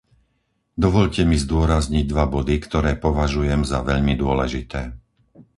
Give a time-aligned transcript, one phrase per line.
[0.83, 4.81] Dovoľte mi zdôrazniť dva body, ktoré považujem za veľmi dôležité.